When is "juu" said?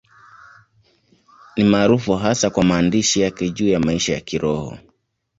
3.49-3.67